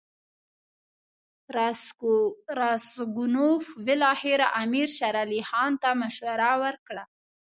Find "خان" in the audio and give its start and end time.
5.49-5.71